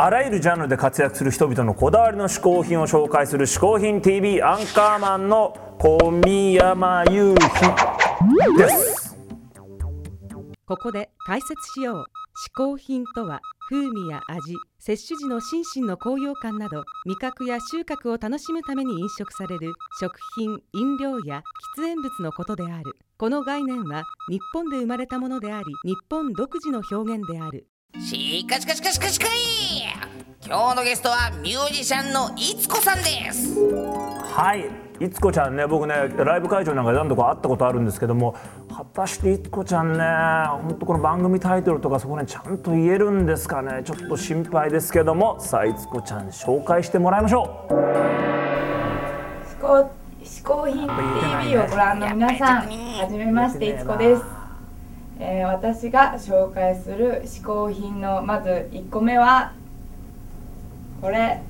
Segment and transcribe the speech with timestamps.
[0.00, 9.18] あらゆるジャンルで活躍する人々のこだわりの嗜好品を紹介する「嗜好品 TV」アンカーマンの小宮山雄飛です。
[10.66, 12.04] ここで解説しよう。
[12.46, 21.42] 嗜好品とは風味や味摂取時の心身の高揚感など味覚や収穫を楽しむために飲食される食品飲料や
[21.76, 22.96] 喫煙物のことである。
[23.16, 27.66] この概念は日本で生まれたものであり日本独自の表現である。
[28.00, 29.30] しかしかしかしかしかい
[30.46, 33.58] 今日のゲストはミュージシャンのいつこさんです。
[34.24, 34.70] はい。
[35.04, 35.66] いつこちゃんね。
[35.66, 38.36] 僕ねライブ会場なんかで何度か会ったことあるんですけども
[38.70, 40.04] 果たしていつこちゃんね
[40.62, 43.82] ほんとこの番組タイトルとかそこねちゃんと言えるんですかね。
[43.84, 47.72] ちょっと心配ですけどもさあいつこちゃん紹介してもらいましょう。
[47.74, 49.90] 嗜好
[50.22, 50.86] 嗜好品
[51.42, 54.22] TV をご覧の皆さんはじめましていつこです、
[55.20, 59.52] えー私が紹介する嗜好品のまず1個目は
[61.00, 61.42] これ。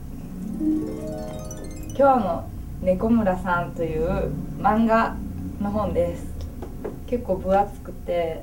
[1.98, 2.48] 今日の
[2.80, 5.16] 猫村さんという漫画
[5.60, 6.24] の本です。
[7.06, 8.42] 結構分厚くて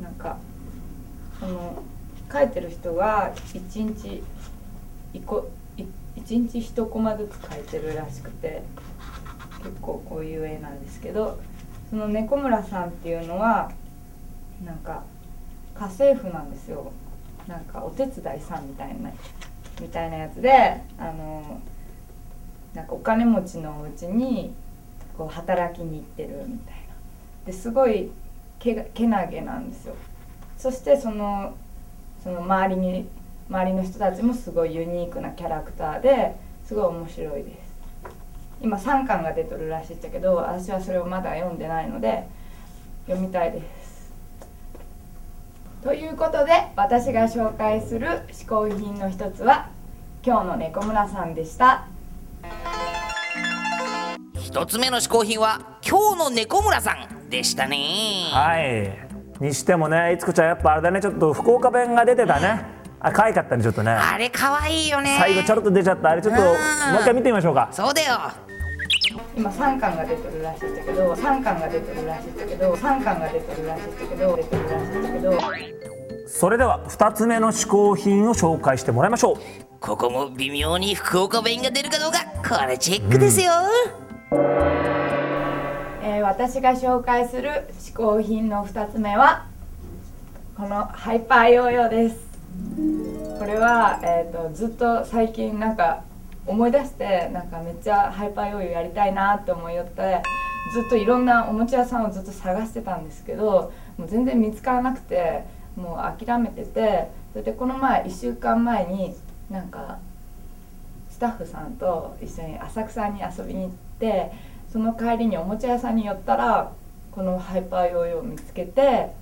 [0.00, 0.38] なんか
[1.40, 1.82] その
[2.32, 4.22] 書いてる人が1日
[5.14, 5.84] 1個い
[6.16, 8.62] 一日1コマずつ描いてるらしくて
[9.58, 11.40] 結構こういう絵なんですけど
[11.90, 13.72] その猫村さんっていうのは
[14.64, 15.02] なんか
[15.74, 16.92] 家政婦なんですよ。
[17.48, 19.10] なんかお手伝いさんみたいな
[19.80, 21.60] みたいなやつであの
[22.74, 24.52] なんかお金持ちのお家に
[25.18, 26.82] こう働きに行ってるみたいな。
[27.46, 28.10] ですごい
[28.58, 29.94] けけなげなんですよ。
[30.56, 31.54] そしてその
[32.22, 33.08] その周りに
[33.50, 37.72] 周りの人たちもすごいユニークなキャラクターですごい面白いです。
[38.60, 42.28] 今3巻が出てるらしいんだけど私はそれをまだ読んでないので
[43.08, 43.81] 読みたいです。
[45.82, 49.68] ということで私が紹介する嗜好品の一つは
[50.24, 51.86] 今日の猫村さんでした。
[54.38, 58.30] 一つ目の嗜好品は今日の猫村さんでしたね。
[58.30, 59.44] はい。
[59.44, 61.00] にしてもねいつこちゃんやっぱあれだね。
[61.00, 62.64] ちょっと福岡弁が出てたね。
[63.00, 63.90] あ可愛かったねちょっとね。
[63.90, 65.16] あれ可愛いよね。
[65.18, 66.10] 最後ちょろっと出ちゃった。
[66.10, 66.54] あれちょっともう
[67.00, 67.68] 一回見てみましょうか。
[67.72, 68.18] そうだよ
[69.36, 75.32] 今3巻が出てるらしいんだけど3巻が出てるらしいんだけど3巻が出てるらしいんだけど出てるらしいんだけど。
[76.28, 79.36] それでは2つ目の嗜好品を紹介してもらいましょう。
[79.80, 82.24] ここも微妙に福岡弁が出るかどうか
[82.56, 83.52] これチェックですよ、
[86.02, 89.46] えー私が紹介する嗜好品の2つ目は
[90.56, 92.16] このハイパーヨーヨーです。
[93.38, 96.04] これは、えー、とずっと最近なんか
[96.46, 100.22] 思い出してなんかめっちゃハイパーヨーヨーやりたいなって思いよって
[100.72, 105.44] ずっといろんなおもちゃ屋さんをずっと探してたんですけどもう全然見つからなくて
[105.76, 109.14] もう諦めててそれでこの前1週間前に
[109.50, 109.98] なんか
[111.10, 113.70] スタッフさんと一緒に浅草に遊びに行っ
[114.00, 114.32] て
[114.72, 116.72] その帰りにおもちゃ屋さんに寄ったら
[117.12, 119.12] このハイパーヨーヨーを見つけて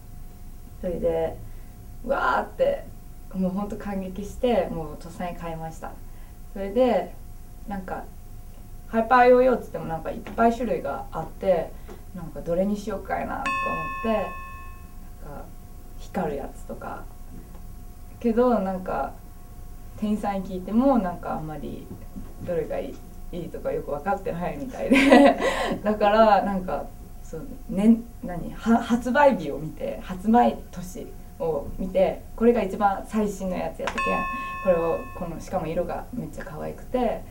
[0.81, 1.37] それで
[2.07, 2.85] わーって
[3.35, 5.93] もうほんと感激してもうとっさに買いました。
[6.53, 7.15] それで
[7.69, 8.05] なんか
[8.89, 11.71] ハイパーヨーヨーっつってもなんかいっぱい種類があって
[12.15, 13.51] なんかどれにしようかいなとか
[14.05, 14.23] 思って
[15.29, 15.45] なんか
[15.99, 17.05] 光るやつとか。
[18.19, 19.15] けどなんか
[19.97, 21.87] 店員さんに聞いてもなんかあんまり
[22.47, 22.95] どれがいい
[23.33, 25.39] いいとかよく分かってないみたいで。
[25.83, 26.85] だからなんか
[27.23, 31.07] そう、ね、何発売日を見て発売年
[31.41, 34.23] を見てこれが一番最新のやつやったけん
[34.63, 37.23] これをこのしかも色がめっちゃ可愛くて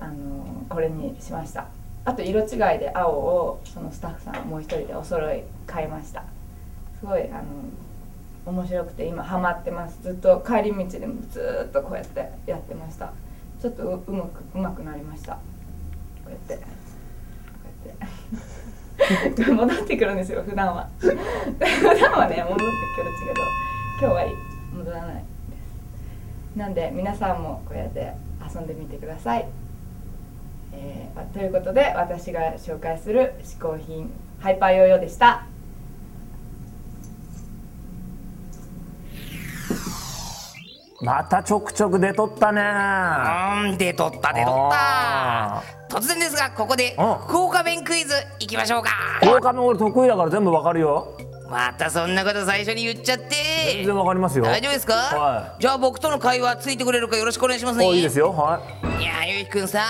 [0.00, 1.66] あのこれにしました。
[2.04, 6.24] あと色違いで青をそのスタッフさんもう一人でお揃い買いました。
[6.98, 7.42] すごいあ
[8.46, 10.02] の面白くて今ハマってます。
[10.02, 13.12] ずっと帰り道でもずっとこうやってやってました。
[13.60, 15.34] ちょっとうまくうまくなりました。
[15.34, 15.40] こ
[16.26, 16.56] うやって。
[16.56, 16.62] こ
[17.86, 18.06] うやって。
[19.54, 20.88] 戻ってくるんですよ普段は。
[20.98, 22.64] 普段はね戻って
[22.96, 23.42] くるけど
[24.00, 24.24] 今日は
[24.76, 26.56] 戻らないです。
[26.56, 28.12] なんで皆さんもこうやって
[28.54, 29.46] 遊んでみてください、
[30.72, 34.10] えーということで私が紹介する嗜好品
[34.40, 35.51] ハイパーヨーヨーでした。
[41.02, 42.62] またちょくちょく出とったね。
[43.70, 45.56] うん出とった出とった。
[45.56, 47.14] あ突然ですがここでうん。
[47.26, 48.90] 福岡弁クイズいきましょうか。
[49.20, 51.18] 福岡弁俺得意だから全部わかるよ。
[51.50, 53.34] またそんなこと最初に言っちゃって。
[53.78, 54.44] 全然わかりますよ。
[54.44, 57.86] 大丈夫ですか、はじゃあ僕との会話ついてくれるかよろしくお願いしますね。
[57.86, 58.30] おいいですよ。
[58.30, 58.60] は
[58.98, 59.02] い。
[59.02, 59.80] いやゆうひくんさ、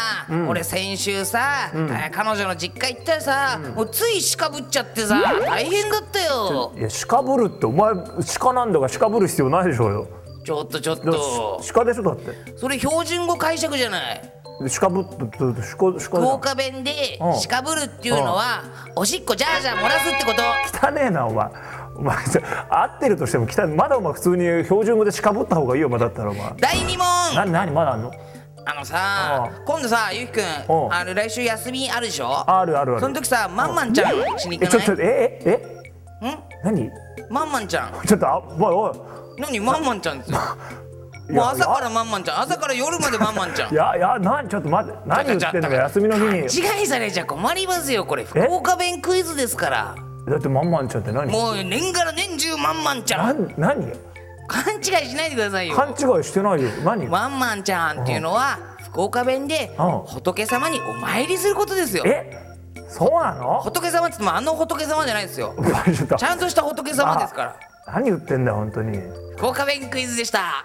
[0.49, 6.73] 俺先週さ、あ彼女の実家行ったらさ、もうついしかぶっちゃってさ大変だったよ。
[6.75, 7.93] いや鹿ぶるってお前
[8.41, 10.08] 鹿なんだから鹿ぶる必要ないでしょうよ
[10.44, 11.62] ちょっとちょっと。
[11.62, 12.56] し鹿でしょだって。
[12.56, 14.23] それ標準語解釈じゃない。
[14.62, 17.35] で鹿ぶって鹿鹿福岡弁でうん。
[17.41, 18.62] しかぶるっていうのは
[18.97, 20.87] おしっこジャージャー漏らすってこと。
[20.87, 21.47] 汚ねえなお前。
[21.94, 22.17] お前
[22.71, 23.77] 合ってるとしても汚い。
[23.77, 26.53] まだお前普通に標準語で鹿ぶった方がいいよお前だったらお前。
[26.59, 27.06] 第二問。
[27.35, 28.12] 何何まだあんの？
[28.65, 30.44] あのさ今度さゆうきくん
[30.94, 32.49] あの来週休みあるでしょ？
[32.49, 33.00] あるあるある。
[33.00, 34.83] その時さまんまんちゃんしに行かない？
[34.83, 35.62] えちょっとええ
[36.23, 36.29] え？
[36.29, 36.39] ん？
[36.65, 36.91] 何？
[37.29, 38.06] まんまんちゃん。
[38.06, 38.99] ちょっとあおいおい
[39.38, 40.38] 何まんまんちゃんですよ。
[41.31, 42.40] もう朝からまんまんちゃん。
[42.40, 43.73] 朝から夜までまんまんちゃん。
[43.73, 46.38] いやいや何ちょっと待って何言ってんのか休みの日に。
[46.40, 48.25] 違いされちゃ困りますよこれ。
[48.25, 49.94] 福岡弁クイズですから。
[50.29, 51.31] だってまんまんちゃんって何？
[51.32, 53.55] もう年がら年中まんまんちゃん。
[53.56, 53.93] 何何？
[54.49, 55.76] 勘違いしないでくださいよ。
[55.76, 56.69] 勘違いしてないよ。
[56.84, 57.08] 何？
[57.08, 60.00] ワンマンちゃんっていうのは福岡弁でうん。
[60.06, 62.05] 仏様にお参りすることですよ。
[62.05, 62.38] え？
[62.88, 63.61] そうなの？
[63.62, 65.55] 仏様って言ってもあの仏様じゃないですよ。
[66.19, 67.56] ちゃんとした仏様ですから
[67.87, 68.99] 何言ってんだ本当に。
[69.37, 70.64] 福岡弁クイズでした。